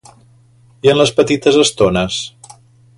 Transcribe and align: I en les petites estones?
I 0.87 0.91
en 0.93 0.97
les 1.01 1.13
petites 1.21 1.61
estones? 1.67 2.21